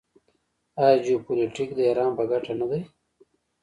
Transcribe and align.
آیا 0.83 0.97
جیوپولیټیک 1.03 1.69
د 1.75 1.79
ایران 1.87 2.11
په 2.17 2.23
ګټه 2.31 2.53
نه 2.59 2.65
دی؟ 2.71 2.81